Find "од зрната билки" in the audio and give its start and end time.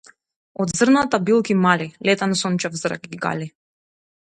0.63-1.57